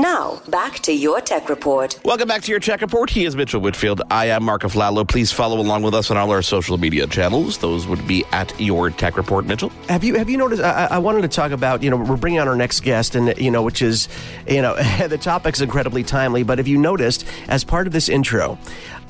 [0.00, 2.00] Now, back to your tech report.
[2.06, 3.10] Welcome back to your tech report.
[3.10, 4.00] He is Mitchell Whitfield.
[4.10, 5.06] I am Mark Aflalo.
[5.06, 7.58] Please follow along with us on all our social media channels.
[7.58, 9.68] Those would be at your tech report, Mitchell.
[9.90, 10.62] Have you have you noticed?
[10.62, 13.36] I, I wanted to talk about you know we're bringing on our next guest, and
[13.36, 14.08] you know which is
[14.48, 14.74] you know
[15.06, 16.44] the topic's incredibly timely.
[16.44, 18.56] But have you noticed as part of this intro,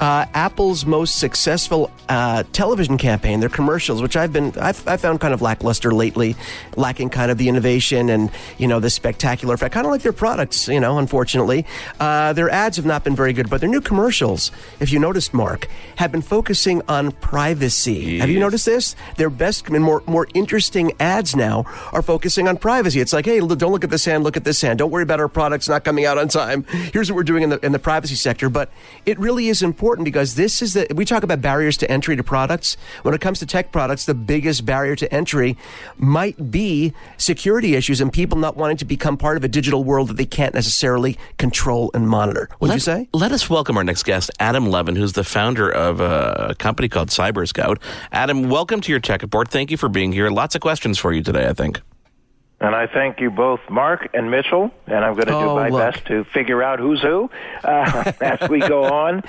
[0.01, 5.21] uh, Apple's most successful uh, television campaign, their commercials, which I've been I've, I found
[5.21, 6.37] kind of lackluster lately,
[6.77, 9.75] lacking kind of the innovation and you know the spectacular effect.
[9.75, 10.99] Kind of like their products, you know.
[10.99, 11.67] Unfortunately,
[12.01, 14.51] uh, their ads have not been very good, but their new commercials,
[14.81, 17.93] if you noticed, Mark, have been focusing on privacy.
[17.93, 18.21] Yes.
[18.23, 18.97] Have you noticed this?
[19.17, 23.01] Their best and more more interesting ads now are focusing on privacy.
[23.01, 24.79] It's like, hey, don't look at this hand, look at this hand.
[24.79, 26.65] Don't worry about our products not coming out on time.
[26.95, 28.49] Here's what we're doing in the in the privacy sector.
[28.49, 28.71] But
[29.05, 32.23] it really is important because this is the we talk about barriers to entry to
[32.23, 32.77] products.
[33.03, 35.57] When it comes to tech products, the biggest barrier to entry
[35.97, 40.09] might be security issues and people not wanting to become part of a digital world
[40.09, 42.49] that they can't necessarily control and monitor.
[42.61, 43.09] Would you say?
[43.13, 47.09] Let us welcome our next guest, Adam Levin, who's the founder of a company called
[47.09, 47.79] CyberScout.
[48.13, 49.49] Adam, welcome to your tech report.
[49.49, 50.31] Thank you for being here.
[50.31, 51.81] Lots of questions for you today, I think.
[52.63, 55.69] And I thank you both, Mark and Mitchell, and I'm going to Oh, do my
[55.71, 55.95] look.
[55.95, 57.31] best to figure out who's who
[57.65, 59.23] uh, as we go on.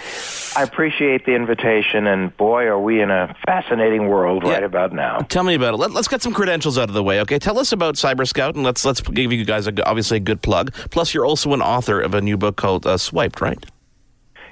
[0.58, 5.20] I appreciate the invitation, and boy, are we in a fascinating world right about now.
[5.20, 5.78] Tell me about it.
[5.78, 7.40] Let, us get some credentials out of the way, okay?
[7.40, 10.73] Tell us about CyberScout, and let's let's give you guys a, obviously a good plug.
[10.90, 13.66] Plus, you're also an author of a new book called uh, Swiped, right?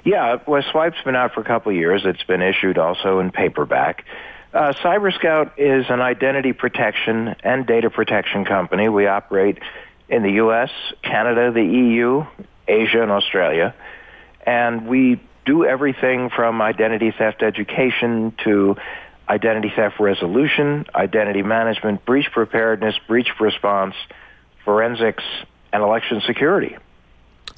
[0.04, 2.02] Yeah, well, Swipe's been out for a couple of years.
[2.06, 4.06] It's been issued also in paperback.
[4.52, 8.88] Uh, CyberScout is an identity protection and data protection company.
[8.88, 9.58] We operate
[10.08, 10.70] in the U.S.,
[11.02, 12.26] Canada, the EU,
[12.66, 13.74] Asia, and Australia.
[14.44, 18.76] And we do everything from identity theft education to
[19.28, 23.94] identity theft resolution, identity management, breach preparedness, breach response,
[24.64, 25.22] forensics,
[25.72, 26.76] and election security.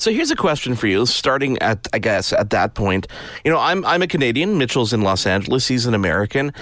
[0.02, 3.06] So here's a question for you, starting at I guess at that point.
[3.44, 4.58] You know, I'm I'm a Canadian.
[4.58, 5.68] Mitchell's in Los Angeles.
[5.68, 6.52] He's an American.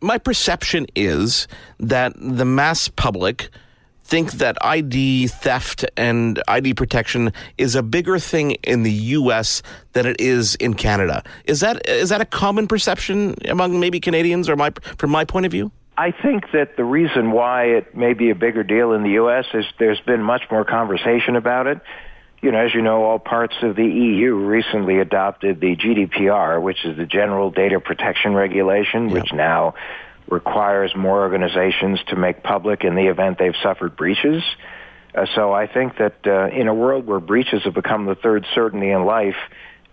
[0.00, 1.48] My perception is
[1.80, 3.50] that the mass public
[4.04, 9.60] think that ID theft and ID protection is a bigger thing in the US
[9.94, 11.24] than it is in Canada.
[11.46, 15.46] Is that is that a common perception among maybe Canadians or my from my point
[15.46, 15.72] of view?
[15.96, 19.46] I think that the reason why it may be a bigger deal in the U.S.
[19.52, 21.80] is there's been much more conversation about it.
[22.44, 26.84] You know, as you know, all parts of the EU recently adopted the GDPR, which
[26.84, 29.72] is the General Data Protection Regulation, which now
[30.28, 34.42] requires more organizations to make public in the event they've suffered breaches.
[35.14, 38.44] Uh, so I think that uh, in a world where breaches have become the third
[38.54, 39.36] certainty in life,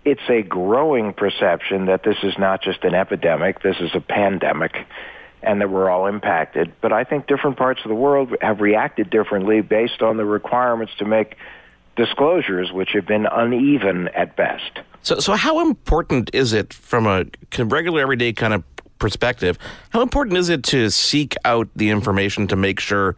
[0.03, 4.75] it's a growing perception that this is not just an epidemic, this is a pandemic,
[5.41, 6.73] and that we're all impacted.
[6.81, 10.91] But I think different parts of the world have reacted differently based on the requirements
[10.97, 11.37] to make
[11.95, 14.79] disclosures, which have been uneven at best.
[15.03, 17.25] So, so how important is it from a
[17.57, 18.63] regular, everyday kind of
[18.99, 19.57] perspective?
[19.89, 23.15] How important is it to seek out the information to make sure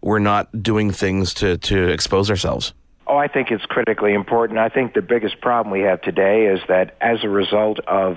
[0.00, 2.72] we're not doing things to, to expose ourselves?
[3.06, 4.58] Oh, I think it's critically important.
[4.58, 8.16] I think the biggest problem we have today is that as a result of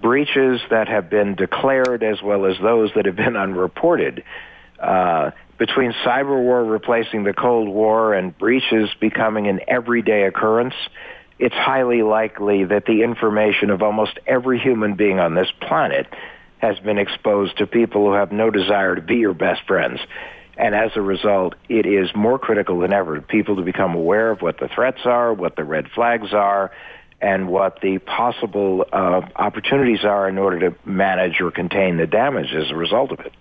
[0.00, 4.22] breaches that have been declared as well as those that have been unreported,
[4.78, 5.30] uh,
[5.62, 10.74] between cyber war replacing the Cold War and breaches becoming an everyday occurrence,
[11.38, 16.08] it's highly likely that the information of almost every human being on this planet
[16.58, 20.00] has been exposed to people who have no desire to be your best friends.
[20.56, 24.32] And as a result, it is more critical than ever for people to become aware
[24.32, 26.72] of what the threats are, what the red flags are,
[27.20, 32.52] and what the possible uh, opportunities are in order to manage or contain the damage
[32.52, 33.32] as a result of it.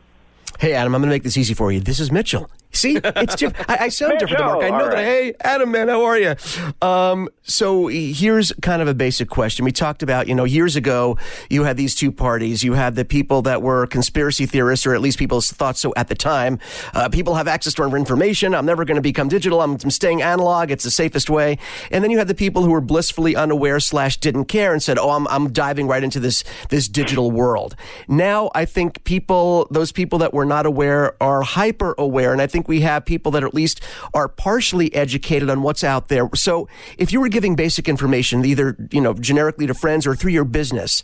[0.62, 1.80] Hey, Adam, I'm going to make this easy for you.
[1.80, 2.48] This is Mitchell.
[2.74, 4.64] See, it's diff- I, I sound different to Mark.
[4.64, 4.94] I know that.
[4.94, 5.04] right.
[5.06, 6.36] Hey, Adam, man, how are you?
[6.82, 9.66] Um, so here's kind of a basic question.
[9.66, 11.18] We talked about, you know, years ago,
[11.50, 12.64] you had these two parties.
[12.64, 16.08] You had the people that were conspiracy theorists, or at least people thought so at
[16.08, 16.60] the time.
[16.94, 18.56] Uh, people have access to our information.
[18.56, 19.62] I'm never going to become digital.
[19.62, 20.72] I'm, I'm staying analog.
[20.72, 21.58] It's the safest way.
[21.92, 24.98] And then you had the people who were blissfully unaware slash didn't care and said,
[24.98, 27.76] "Oh, I'm I'm diving right into this this digital world."
[28.08, 32.48] Now, I think people, those people that were not aware, are hyper aware, and I
[32.48, 33.82] think we have people that at least
[34.14, 36.30] are partially educated on what's out there.
[36.36, 36.68] So,
[36.98, 40.46] if you were giving basic information, either you know generically to friends or through your
[40.46, 41.04] business,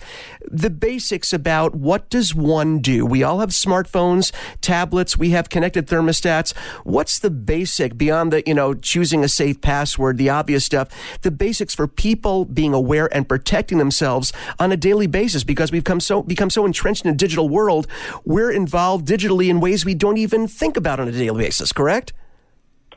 [0.49, 3.05] the basics about what does one do?
[3.05, 4.31] We all have smartphones,
[4.61, 6.55] tablets, we have connected thermostats.
[6.83, 10.89] What's the basic beyond the you know choosing a safe password, the obvious stuff?
[11.21, 15.83] The basics for people being aware and protecting themselves on a daily basis because we've
[15.83, 17.87] come so become so entrenched in a digital world,
[18.25, 21.46] we're involved digitally in ways we don't even think about on a daily basis.
[21.71, 22.13] Correct?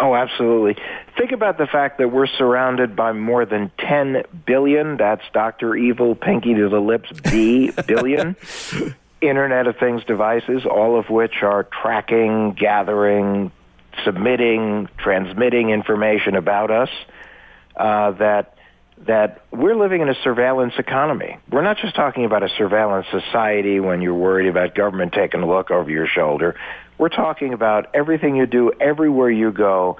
[0.01, 0.83] Oh, absolutely.
[1.19, 5.77] Think about the fact that we're surrounded by more than 10 billion, that's Dr.
[5.77, 8.35] Evil, pinky to the lips, B billion,
[9.21, 13.53] Internet of Things devices, all of which are tracking, gathering,
[14.03, 16.91] submitting, transmitting information about us,
[17.77, 18.55] uh, that
[19.07, 21.39] that we're living in a surveillance economy.
[21.51, 25.49] We're not just talking about a surveillance society when you're worried about government taking a
[25.49, 26.57] look over your shoulder.
[26.99, 29.97] We're talking about everything you do, everywhere you go.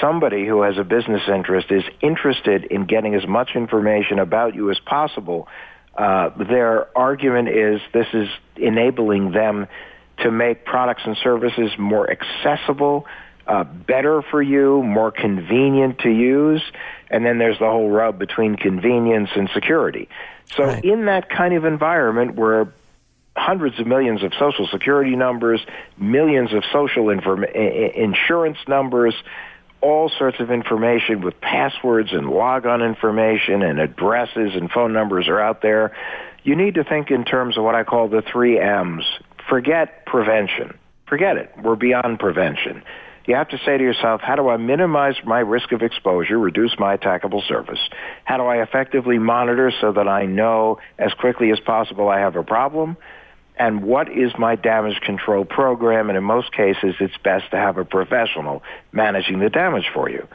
[0.00, 4.70] Somebody who has a business interest is interested in getting as much information about you
[4.70, 5.46] as possible.
[5.96, 9.68] Uh, their argument is this is enabling them
[10.18, 13.06] to make products and services more accessible,
[13.46, 16.62] uh, better for you, more convenient to use,
[17.10, 20.08] and then there's the whole rub between convenience and security.
[20.56, 20.84] So right.
[20.84, 22.72] in that kind of environment where
[23.36, 25.60] hundreds of millions of social security numbers,
[25.98, 29.14] millions of social inform- insurance numbers,
[29.80, 35.40] all sorts of information with passwords and logon information and addresses and phone numbers are
[35.40, 35.96] out there.
[36.44, 39.04] You need to think in terms of what I call the three M's.
[39.48, 40.78] Forget prevention.
[41.06, 41.52] Forget it.
[41.62, 42.82] We're beyond prevention
[43.26, 46.76] you have to say to yourself, how do I minimize my risk of exposure, reduce
[46.78, 47.78] my attackable surface?
[48.24, 52.36] How do I effectively monitor so that I know as quickly as possible I have
[52.36, 52.96] a problem?
[53.56, 56.08] And what is my damage control program?
[56.08, 60.26] And in most cases, it's best to have a professional managing the damage for you.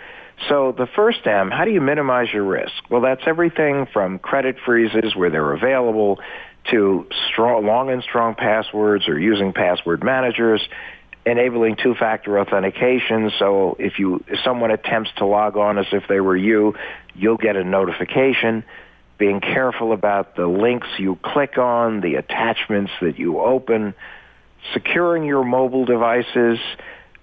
[0.48, 2.90] So the first M, how do you minimize your risk?
[2.90, 6.20] Well, that's everything from credit freezes where they're available
[6.70, 10.62] to strong, long and strong passwords or using password managers
[11.28, 13.32] enabling two-factor authentication.
[13.38, 16.76] So if you if someone attempts to log on as if they were you,
[17.16, 18.64] you'll get a notification.
[19.18, 23.94] Being careful about the links you click on, the attachments that you open,
[24.74, 26.60] securing your mobile devices,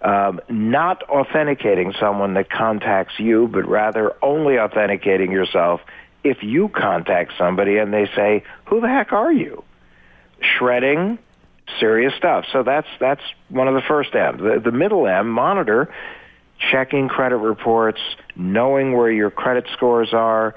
[0.03, 5.81] um, not authenticating someone that contacts you, but rather only authenticating yourself
[6.25, 9.63] if you contact somebody and they say, "Who the heck are you?"
[10.41, 11.19] Shredding
[11.81, 12.45] serious stuff.
[12.53, 14.39] So that's that's one of the first M.
[14.39, 15.93] The, the middle M, monitor,
[16.59, 18.01] checking credit reports,
[18.37, 20.55] knowing where your credit scores are,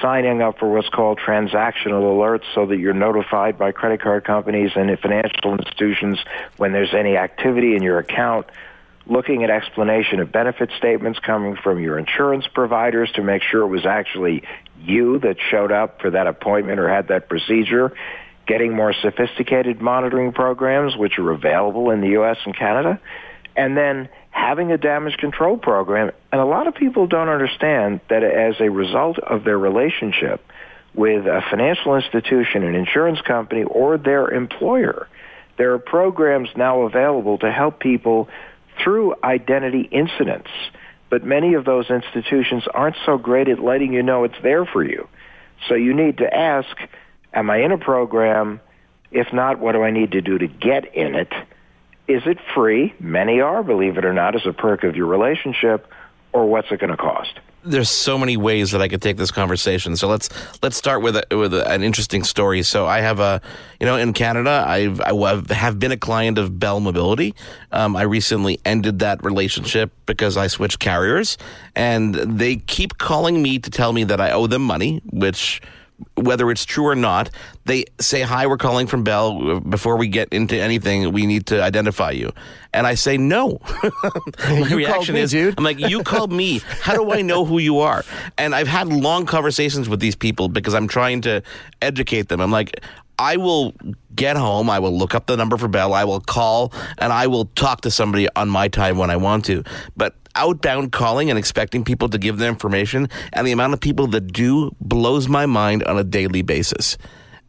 [0.00, 4.70] signing up for what's called transactional alerts so that you're notified by credit card companies
[4.76, 6.18] and financial institutions
[6.56, 8.46] when there's any activity in your account,
[9.06, 13.68] looking at explanation of benefit statements coming from your insurance providers to make sure it
[13.68, 14.42] was actually
[14.80, 17.94] you that showed up for that appointment or had that procedure
[18.46, 22.36] getting more sophisticated monitoring programs, which are available in the U.S.
[22.44, 23.00] and Canada,
[23.56, 26.10] and then having a damage control program.
[26.32, 30.44] And a lot of people don't understand that as a result of their relationship
[30.94, 35.08] with a financial institution, an insurance company, or their employer,
[35.56, 38.28] there are programs now available to help people
[38.82, 40.50] through identity incidents.
[41.10, 44.82] But many of those institutions aren't so great at letting you know it's there for
[44.82, 45.08] you.
[45.68, 46.76] So you need to ask,
[47.34, 48.60] Am I in a program?
[49.10, 51.32] If not, what do I need to do to get in it?
[52.06, 52.94] Is it free?
[53.00, 55.88] Many are, believe it or not, as a perk of your relationship,
[56.32, 57.40] or what's it going to cost?
[57.66, 59.96] There's so many ways that I could take this conversation.
[59.96, 60.28] So let's
[60.62, 62.62] let's start with a, with a, an interesting story.
[62.62, 63.40] So I have a,
[63.80, 67.34] you know, in Canada, I've I have been a client of Bell Mobility.
[67.72, 71.38] Um, I recently ended that relationship because I switched carriers,
[71.74, 75.62] and they keep calling me to tell me that I owe them money, which
[76.16, 77.30] whether it's true or not,
[77.64, 79.60] they say, Hi, we're calling from Bell.
[79.60, 82.32] Before we get into anything, we need to identify you.
[82.72, 83.60] And I say, No.
[84.48, 85.54] My reaction me, is, dude.
[85.56, 86.60] I'm like, You called me.
[86.80, 88.04] How do I know who you are?
[88.38, 91.42] And I've had long conversations with these people because I'm trying to
[91.82, 92.40] educate them.
[92.40, 92.80] I'm like,
[93.18, 93.74] I will
[94.14, 94.70] get home.
[94.70, 95.92] I will look up the number for Bell.
[95.94, 99.44] I will call and I will talk to somebody on my time when I want
[99.46, 99.64] to.
[99.96, 104.06] But outbound calling and expecting people to give their information, and the amount of people
[104.08, 106.98] that do blows my mind on a daily basis.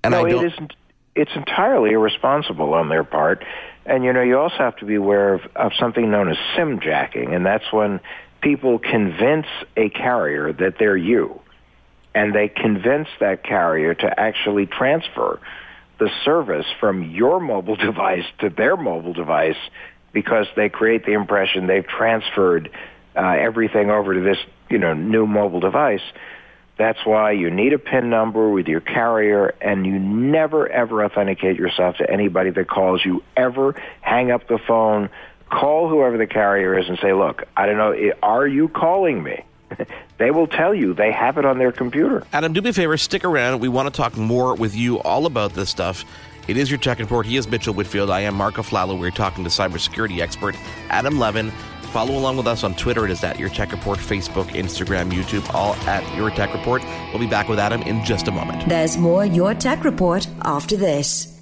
[0.04, 0.46] And no, I don't.
[0.46, 0.74] It isn't,
[1.16, 3.44] it's entirely irresponsible on their part.
[3.86, 6.80] And you know, you also have to be aware of, of something known as sim
[6.80, 8.00] jacking, and that's when
[8.42, 11.42] people convince a carrier that they're you,
[12.16, 15.40] and they convince that carrier to actually transfer
[16.00, 19.58] the service from your mobile device to their mobile device
[20.14, 22.72] because they create the impression they've transferred
[23.16, 24.38] uh, everything over to this,
[24.70, 26.02] you know, new mobile device.
[26.78, 31.58] That's why you need a PIN number with your carrier, and you never ever authenticate
[31.58, 33.24] yourself to anybody that calls you.
[33.38, 35.10] Ever hang up the phone,
[35.50, 39.46] call whoever the carrier is, and say, "Look, I don't know, are you calling me?"
[40.18, 42.26] they will tell you they have it on their computer.
[42.34, 43.60] Adam, do me a favor, stick around.
[43.60, 46.06] We want to talk more with you all about this stuff.
[46.48, 47.26] It is your tech report.
[47.26, 48.10] He is Mitchell Whitfield.
[48.12, 48.98] I am Mark Aflalo.
[49.00, 50.56] We're talking to cybersecurity expert
[50.90, 51.52] Adam Levin.
[51.92, 53.06] Follow along with us on Twitter.
[53.06, 56.84] It is at Your Tech Report, Facebook, Instagram, YouTube, all at Your Tech Report.
[57.10, 58.68] We'll be back with Adam in just a moment.
[58.68, 61.35] There's more Your Tech Report after this.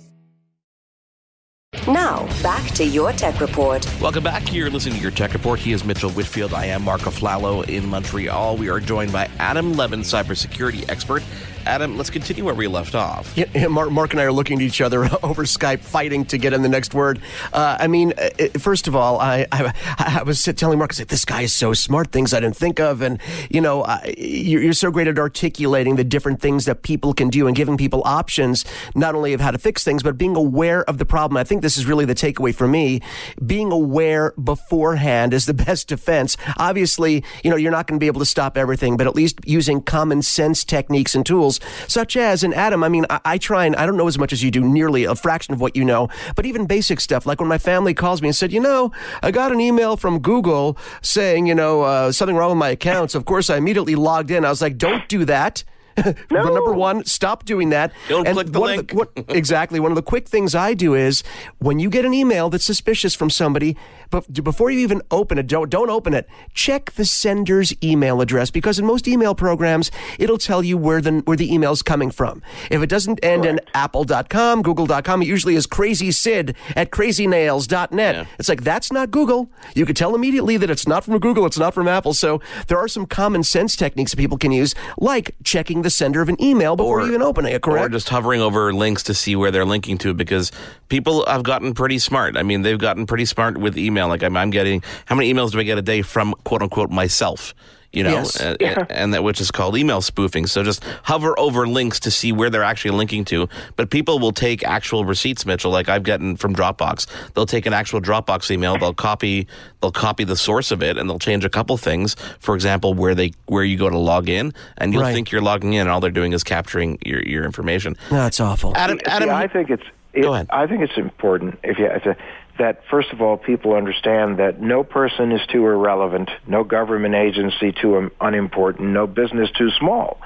[1.88, 3.86] Now, back to your tech report.
[4.00, 4.54] Welcome back.
[4.54, 5.60] You're listening to your tech report.
[5.60, 6.54] He is Mitchell Whitfield.
[6.54, 8.56] I am Mark Aflalo in Montreal.
[8.56, 11.24] We are joined by Adam Levin, cybersecurity expert.
[11.66, 13.38] Adam, let's continue where we left off.
[13.38, 16.54] Yeah, Mark, Mark, and I are looking at each other over Skype, fighting to get
[16.54, 17.22] in the next word.
[17.52, 18.30] Uh, I mean, uh,
[18.60, 21.74] first of all, I, I, I was telling Mark, I said, this guy is so
[21.74, 23.02] smart, things I didn't think of.
[23.02, 23.86] And, you know,
[24.18, 27.78] you're, you're so great at articulating the different things that people can do and giving
[27.78, 28.66] people options,
[28.96, 31.38] not only of how to fix things, but being aware of the problem.
[31.38, 33.02] I think this is really the takeaway for me.
[33.46, 36.38] Being aware beforehand is the best defense.
[36.58, 39.40] Obviously, you know, you're not going to be able to stop everything, but at least
[39.46, 41.53] using common sense techniques and tools,
[41.88, 44.34] such as, and Adam, I mean, I, I try and I don't know as much
[44.34, 47.40] as you do, nearly a fraction of what you know, but even basic stuff, like
[47.40, 48.92] when my family calls me and said, you know,
[49.22, 53.16] I got an email from Google saying, you know, uh, something wrong with my accounts.
[53.16, 54.46] Of course, I immediately logged in.
[54.46, 55.64] I was like, don't do that.
[56.32, 56.44] No.
[56.44, 57.94] Number one, stop doing that.
[58.10, 58.90] Don't and click the link.
[58.90, 59.80] The, what, exactly.
[59.80, 61.24] One of the quick things I do is
[61.60, 63.78] when you get an email that's suspicious from somebody,
[64.10, 66.28] but before you even open it, don't don't open it.
[66.54, 71.22] Check the sender's email address because in most email programs, it'll tell you where the
[71.26, 72.42] where the email's coming from.
[72.72, 78.16] If it doesn't end in apple.com, google.com, it usually is crazysid at crazynails.net.
[78.16, 78.26] Yeah.
[78.40, 79.50] It's like that's not Google.
[79.76, 82.14] You could tell immediately that it's not from Google, it's not from Apple.
[82.14, 86.22] So there are some common sense techniques that people can use, like checking the sender
[86.22, 87.86] of an email before Or- you even opening it, correct?
[87.86, 90.52] Or just hovering over links to see where they're linking to because
[90.90, 92.36] people have gotten pretty smart.
[92.38, 94.08] I mean, they've gotten pretty smart with email.
[94.08, 96.90] Like I'm, I'm getting, how many emails do I get a day from quote unquote
[96.90, 97.54] myself?
[97.94, 98.40] You know, Yes.
[98.42, 100.48] and, and- and that which is called email spoofing.
[100.48, 103.48] So just hover over links to see where they're actually linking to.
[103.76, 105.70] But people will take actual receipts, Mitchell.
[105.72, 107.06] Like I've gotten from Dropbox.
[107.36, 108.78] They'll take an actual Dropbox email.
[108.80, 109.48] They'll copy.
[109.82, 112.16] They'll copy the source of it, and they'll change a couple things.
[112.40, 115.14] For example, where they where you go to log in, and you'll Right.
[115.14, 117.96] think you're logging in, and all they're doing is capturing your your information.
[118.10, 118.74] That's awful.
[118.76, 119.84] Adam, See, Adam, I think it's.
[120.14, 120.48] It, Go ahead.
[120.52, 122.18] I think it's important if you if,
[122.60, 127.72] that first of all people understand that no person is too irrelevant, no government agency
[127.72, 130.20] too unimportant, no business too small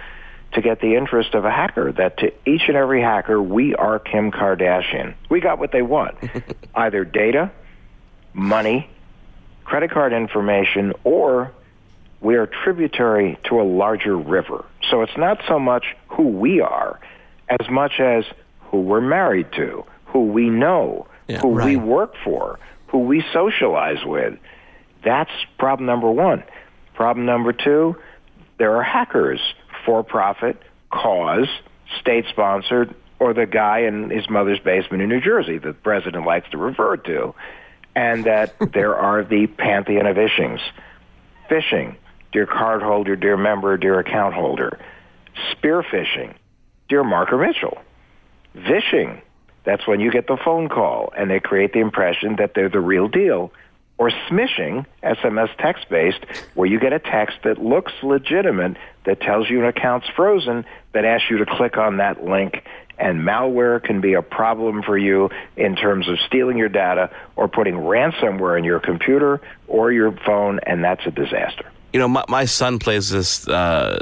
[0.54, 1.92] to get the interest of a hacker.
[1.92, 5.16] That to each and every hacker, we are Kim Kardashian.
[5.30, 6.18] We got what they want,
[6.76, 7.52] either data,
[8.34, 8.90] money,
[9.64, 11.52] credit card information, or
[12.20, 14.66] we are tributary to a larger river.
[14.90, 17.00] So it's not so much who we are
[17.50, 18.26] as much as
[18.62, 24.04] who we're married to, who we know, Yeah, who we work for, who we socialize
[24.06, 24.38] with.
[25.04, 26.44] That's problem number one.
[26.96, 27.98] Problem number two,
[28.58, 29.40] there are hackers,
[29.86, 31.48] for profit, cause,
[32.02, 36.26] state sponsored, or the guy in his mother's basement in New Jersey that the president
[36.26, 37.34] likes to refer to.
[37.96, 40.60] And that there are the pantheon of ishings.
[41.50, 41.96] Phishing,
[42.32, 44.80] dear cardholder, dear member, dear account holder.
[45.52, 46.36] Spear phishing,
[46.90, 47.78] dear Marker Mitchell.
[48.54, 49.22] Vishing,
[49.68, 52.80] that's when you get the phone call and they create the impression that they're the
[52.80, 53.52] real deal.
[53.98, 59.50] Or smishing, SMS text based, where you get a text that looks legitimate, that tells
[59.50, 62.64] you an account's frozen, that asks you to click on that link.
[62.98, 67.50] And malware can be a problem for you in terms of stealing your data or
[67.50, 71.66] putting ransomware in your computer or your phone, and that's a disaster.
[71.92, 74.00] you know, my, my son plays this uh,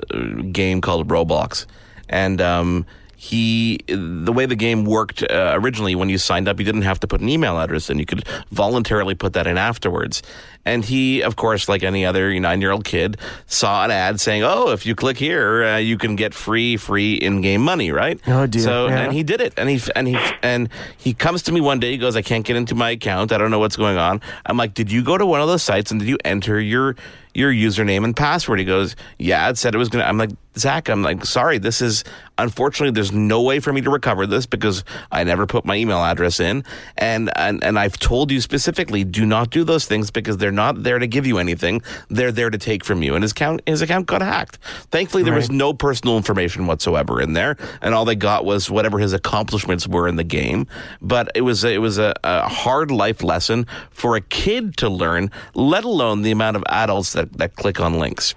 [0.51, 1.65] game called Roblox,
[2.07, 6.65] and um, he the way the game worked uh, originally when you signed up, you
[6.65, 10.21] didn't have to put an email address in; you could voluntarily put that in afterwards.
[10.67, 14.43] And he, of course, like any other nine year old kid, saw an ad saying,
[14.43, 18.19] "Oh, if you click here, uh, you can get free free in game money." Right?
[18.27, 18.61] Oh, dear.
[18.61, 19.01] So Yeah.
[19.01, 21.91] and he did it, and he and he and he comes to me one day.
[21.91, 23.31] He goes, "I can't get into my account.
[23.31, 25.63] I don't know what's going on." I'm like, "Did you go to one of those
[25.63, 26.95] sites and did you enter your
[27.35, 30.05] your username and password?" He goes, "Yeah." It said it was gonna.
[30.05, 31.57] I'm like, Zach, I'm like, sorry.
[31.57, 32.03] This is
[32.37, 36.03] unfortunately there's no way for me to recover this because I never put my email
[36.03, 36.63] address in,
[36.97, 40.83] and and and I've told you specifically, do not do those things because they're not
[40.83, 41.81] there to give you anything.
[42.09, 43.15] They're there to take from you.
[43.15, 44.57] And his account his account got hacked.
[44.91, 48.99] Thankfully, there was no personal information whatsoever in there, and all they got was whatever
[48.99, 50.67] his accomplishments were in the game.
[51.01, 55.31] But it was it was a, a hard life lesson for a kid to learn,
[55.53, 58.35] let alone the amount of adults that, that click on links.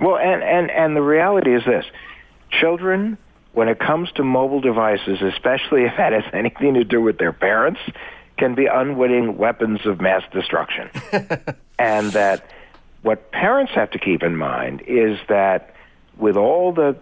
[0.00, 1.84] Well, and, and, and the reality is this.
[2.50, 3.16] Children,
[3.52, 7.32] when it comes to mobile devices, especially if that has anything to do with their
[7.32, 7.80] parents,
[8.38, 10.90] can be unwitting weapons of mass destruction.
[11.78, 12.50] and that
[13.02, 15.74] what parents have to keep in mind is that
[16.16, 16.96] with all the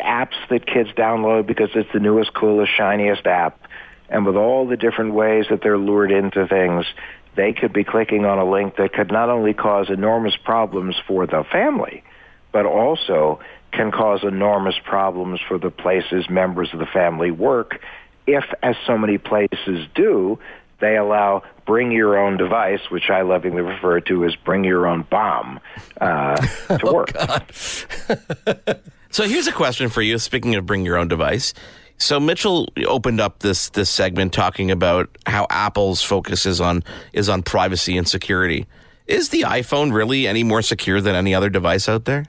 [0.00, 3.60] apps that kids download because it's the newest, coolest, shiniest app,
[4.08, 6.86] and with all the different ways that they're lured into things,
[7.36, 11.26] they could be clicking on a link that could not only cause enormous problems for
[11.26, 12.04] the family,
[12.52, 13.40] but also
[13.72, 17.80] can cause enormous problems for the places members of the family work
[18.26, 20.38] if, as so many places do,
[20.80, 25.06] they allow bring your own device, which I lovingly refer to as bring your own
[25.08, 25.60] bomb,
[26.00, 26.36] uh,
[26.68, 27.10] to oh, work.
[29.10, 30.18] so here's a question for you.
[30.18, 31.54] Speaking of bring your own device,
[31.98, 36.82] so Mitchell opened up this this segment talking about how Apple's focus is on
[37.12, 38.66] is on privacy and security.
[39.06, 42.26] Is the iPhone really any more secure than any other device out there?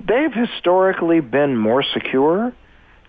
[0.00, 2.52] They've historically been more secure,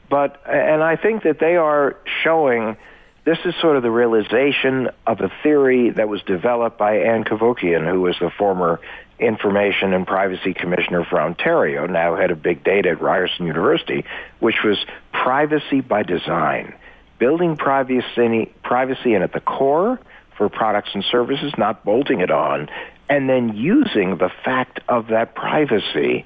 [0.09, 2.77] but and I think that they are showing
[3.25, 7.87] this is sort of the realization of a theory that was developed by Ann Cavoukian,
[7.87, 8.79] who was the former
[9.19, 14.05] Information and Privacy Commissioner for Ontario, now head of big data at Ryerson University,
[14.39, 14.77] which was
[15.11, 16.73] privacy by design,
[17.19, 19.99] building privacy, privacy in at the core
[20.37, 22.69] for products and services, not bolting it on,
[23.09, 26.25] and then using the fact of that privacy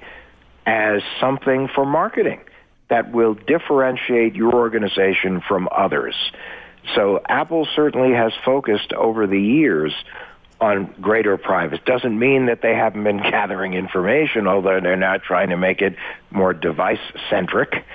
[0.66, 2.40] as something for marketing
[2.90, 6.16] that will differentiate your organization from others.
[6.96, 9.94] So Apple certainly has focused over the years
[10.64, 11.82] on greater privacy.
[11.86, 15.96] Doesn't mean that they haven't been gathering information, although they're now trying to make it
[16.32, 17.86] more device centric.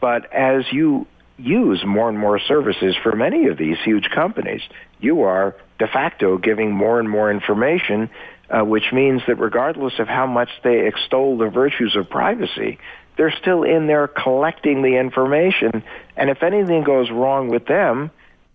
[0.00, 4.62] But as you use more and more services for many of these huge companies,
[5.00, 8.08] you are de facto giving more and more information,
[8.48, 12.78] uh, which means that regardless of how much they extol the virtues of privacy,
[13.16, 15.82] they're still in there collecting the information.
[16.16, 18.10] And if anything goes wrong with them,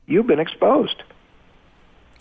[0.08, 1.04] you've been exposed.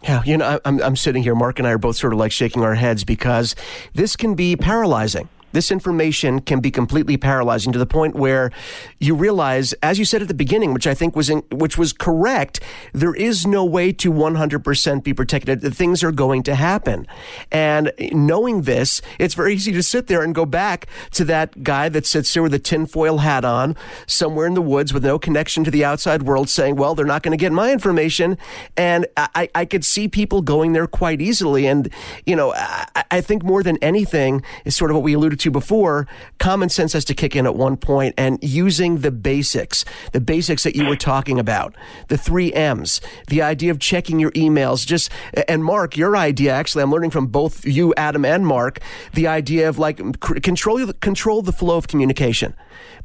[0.03, 2.33] Yeah, you know, I'm, I'm sitting here, Mark and I are both sort of like
[2.33, 3.57] shaking our heads because
[3.95, 8.51] this can be paralyzing this information can be completely paralyzing to the point where
[8.99, 11.93] you realize, as you said at the beginning, which I think was in, which was
[11.93, 12.61] correct,
[12.93, 15.61] there is no way to 100% be protected.
[15.61, 17.07] That Things are going to happen.
[17.53, 21.89] And knowing this, it's very easy to sit there and go back to that guy
[21.89, 23.77] that sits there with a tinfoil hat on
[24.07, 27.23] somewhere in the woods with no connection to the outside world saying, well, they're not
[27.23, 28.37] going to get my information.
[28.77, 31.67] And I, I could see people going there quite easily.
[31.67, 31.89] And,
[32.27, 35.51] you know, I, I think more than anything is sort of what we alluded to
[35.51, 36.07] before,
[36.39, 40.63] common sense has to kick in at one point and using the basics, the basics
[40.65, 41.75] that you were talking about,
[42.09, 45.11] the three M's, the idea of checking your emails, just,
[45.47, 48.81] and Mark, your idea, actually, I'm learning from both you, Adam, and Mark,
[49.15, 52.55] the idea of like control, control the flow of communication.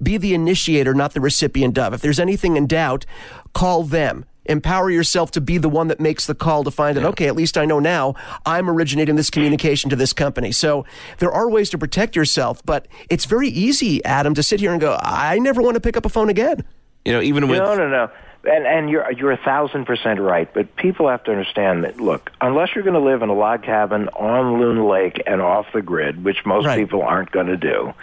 [0.02, 1.93] Be the initiator, not the recipient of.
[1.93, 3.06] If there's anything in doubt,
[3.54, 7.06] call them empower yourself to be the one that makes the call to find that,
[7.06, 10.51] okay, at least I know now I'm originating this communication to this company.
[10.51, 10.86] So
[11.19, 14.82] there are ways to protect yourself, but it's very easy, Adam, to sit here and
[14.82, 16.63] go, I never want to pick up a phone again.
[17.06, 17.60] You know, even with.
[17.60, 18.10] No, no, no.
[18.45, 22.01] And, and you're you're a thousand percent right, but people have to understand that.
[22.01, 25.67] Look, unless you're going to live in a log cabin on Loon Lake and off
[25.73, 26.77] the grid, which most right.
[26.77, 27.93] people aren't going to do,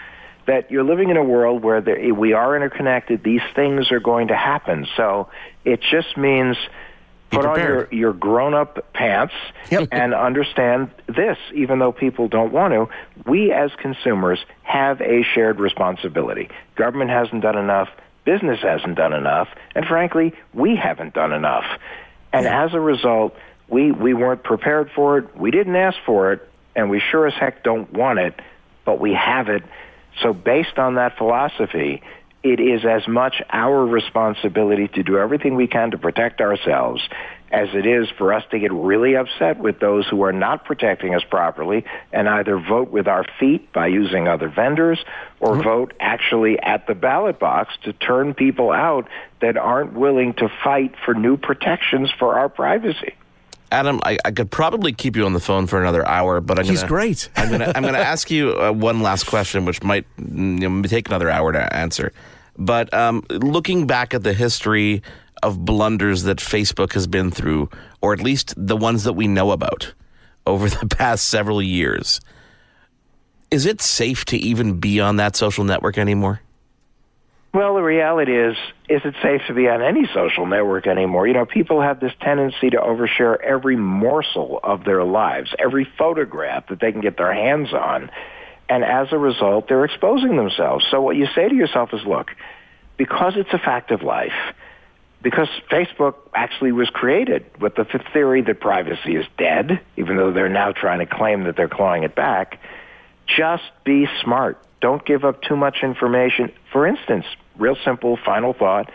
[0.50, 3.22] that you're living in a world where there, we are interconnected.
[3.22, 4.84] These things are going to happen.
[4.96, 5.28] So
[5.64, 6.56] it just means
[7.30, 9.32] put on your, your grown up pants
[9.70, 9.86] yep.
[9.92, 12.88] and understand this, even though people don't want to.
[13.30, 16.48] We as consumers have a shared responsibility.
[16.74, 17.88] Government hasn't done enough.
[18.24, 19.46] Business hasn't done enough.
[19.76, 21.78] And frankly, we haven't done enough.
[22.32, 22.64] And yeah.
[22.64, 23.36] as a result,
[23.68, 25.36] we, we weren't prepared for it.
[25.36, 26.48] We didn't ask for it.
[26.74, 28.34] And we sure as heck don't want it,
[28.84, 29.62] but we have it.
[30.22, 32.02] So based on that philosophy,
[32.42, 37.02] it is as much our responsibility to do everything we can to protect ourselves
[37.50, 41.14] as it is for us to get really upset with those who are not protecting
[41.14, 45.00] us properly and either vote with our feet by using other vendors
[45.40, 45.62] or mm-hmm.
[45.62, 49.08] vote actually at the ballot box to turn people out
[49.40, 53.14] that aren't willing to fight for new protections for our privacy.
[53.72, 56.64] Adam, I, I, could probably keep you on the phone for another hour, but I'm
[56.64, 57.28] he's gonna, great.
[57.36, 60.24] I'm gonna I'm gonna ask you uh, one last question, which might you
[60.68, 62.12] know, take another hour to answer.
[62.58, 65.02] But um, looking back at the history
[65.42, 67.70] of blunders that Facebook has been through,
[68.02, 69.94] or at least the ones that we know about
[70.46, 72.20] over the past several years,
[73.50, 76.40] is it safe to even be on that social network anymore?
[77.52, 78.56] Well, the reality is,
[78.90, 81.28] is it safe to be on any social network anymore?
[81.28, 86.66] You know, people have this tendency to overshare every morsel of their lives, every photograph
[86.70, 88.10] that they can get their hands on.
[88.68, 90.84] And as a result, they're exposing themselves.
[90.90, 92.32] So what you say to yourself is, look,
[92.96, 94.54] because it's a fact of life,
[95.22, 100.48] because Facebook actually was created with the theory that privacy is dead, even though they're
[100.48, 102.58] now trying to claim that they're clawing it back,
[103.26, 104.58] just be smart.
[104.80, 106.52] Don't give up too much information.
[106.72, 107.26] For instance,
[107.58, 108.90] real simple final thought.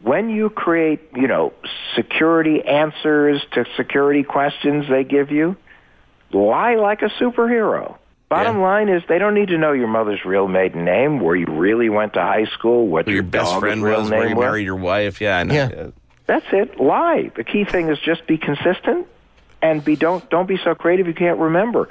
[0.00, 1.50] when you create, you know,
[1.96, 5.56] security answers to security questions they give you,
[6.30, 7.96] lie like a superhero.
[8.28, 8.62] Bottom Yeah.
[8.62, 11.88] line is they don't need to know your mother's real maiden name, where you really
[11.88, 14.36] went to high school, what your, your best dog's friend real was, where name you
[14.36, 14.44] was.
[14.44, 15.22] married your wife.
[15.22, 15.54] Yeah, I know.
[15.54, 15.86] Yeah.
[16.26, 16.78] That's it.
[16.78, 17.30] Lie.
[17.34, 19.06] The key thing is just be consistent
[19.62, 21.88] and be don't don't be so creative you can't remember.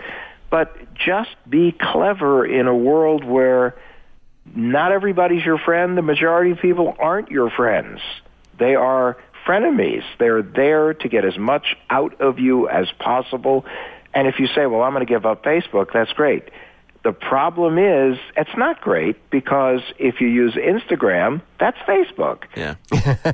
[0.54, 3.74] But just be clever in a world where
[4.54, 5.98] not everybody's your friend.
[5.98, 8.02] The majority of people aren't your friends.
[8.60, 10.04] They are frenemies.
[10.20, 13.66] They're there to get as much out of you as possible.
[14.14, 16.44] And if you say, "Well, I'm going to give up Facebook," that's great.
[17.04, 22.76] The problem is, it's not great because if you use Instagram, that's Facebook Yeah.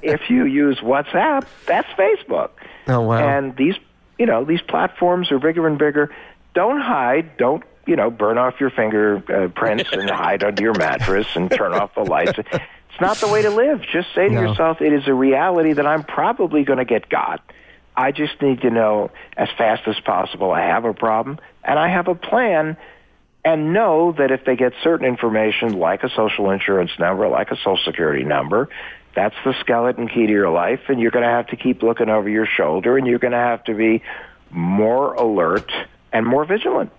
[0.01, 2.51] if you use WhatsApp, that's Facebook.
[2.87, 3.17] Oh, wow.
[3.17, 3.75] And these,
[4.17, 6.09] you know, these platforms are bigger and bigger.
[6.59, 7.37] Don't hide.
[7.37, 8.09] Don't you know?
[8.11, 12.37] Burn off your fingerprints uh, and hide under your mattress and turn off the lights.
[12.37, 13.81] It's not the way to live.
[13.93, 14.41] Just say to No.
[14.41, 17.39] yourself, "It is a reality that I'm probably going to get got."
[17.95, 21.87] I just need to know as fast as possible I have a problem and I
[21.87, 22.75] have a plan
[23.45, 27.55] and know that if they get certain information like a social insurance number, like a
[27.55, 28.67] social security number,
[29.15, 32.09] that's the skeleton key to your life and you're going to have to keep looking
[32.09, 34.03] over your shoulder and you're going to have to be
[34.51, 35.71] more alert
[36.11, 36.91] and more vigilant.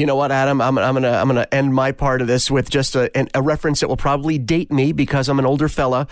[0.00, 0.62] You know what, Adam?
[0.62, 3.42] I'm, I'm gonna I'm gonna end my part of this with just a, an- a
[3.42, 6.06] reference that will probably date me because I'm an older fella,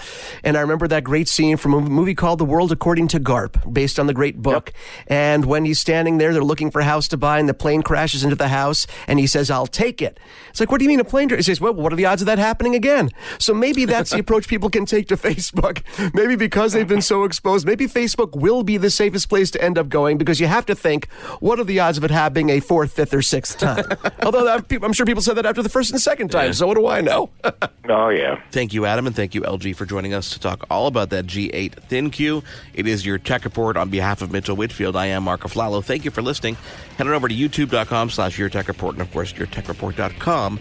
[0.44, 3.72] and I remember that great scene from a movie called The World According to Garp,
[3.72, 4.74] based on the great book.
[5.06, 7.80] And when he's standing there, they're looking for a house to buy, and the plane
[7.80, 10.20] crashes into the house, and he says, "I'll take it."
[10.50, 11.30] It's like, what do you mean a plane?
[11.30, 14.18] He says, "Well, what are the odds of that happening again?" So maybe that's the
[14.24, 15.80] approach people can take to Facebook.
[16.12, 19.78] Maybe because they've been so exposed, maybe Facebook will be the safest place to end
[19.78, 22.60] up going because you have to think, what are the odds of it happening a
[22.60, 23.77] fourth, fifth, or sixth time?
[24.22, 26.52] Although I'm sure people said that after the first and second time.
[26.52, 27.30] So what do I know?
[27.90, 28.38] Oh yeah.
[28.50, 31.24] Thank you, Adam, and thank you, LG, for joining us to talk all about that
[31.24, 32.44] G8 Thin ThinQ.
[32.74, 34.94] It is your tech report on behalf of Mitchell Whitfield.
[34.94, 35.82] I am Mark Aflalo.
[35.82, 36.58] Thank you for listening.
[36.98, 40.60] Head on over to youtube.com slash your tech report and, of course, yourtechreport.com